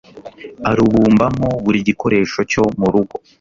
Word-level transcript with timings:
arubumbamo 0.69 1.49
buri 1.63 1.79
gikoresho 1.87 2.39
cyo 2.51 2.63
mu 2.79 2.87
rugo 2.93 3.15